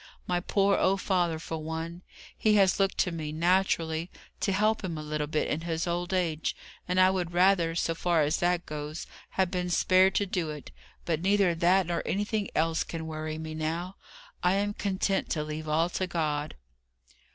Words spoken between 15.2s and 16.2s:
to leave all to